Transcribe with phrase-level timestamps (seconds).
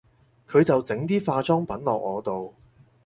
[0.47, 2.55] 佢就整啲化妝品落我度